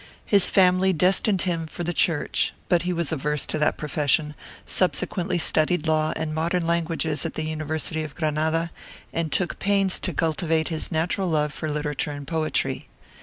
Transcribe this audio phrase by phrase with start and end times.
[0.25, 4.33] His family destined him for the Church; but he was averse to that profession,
[4.65, 8.71] subsequently studied law and modern languages at the University of Granada,
[9.13, 12.87] and took pains to cultivate his natural love for literature and poetry.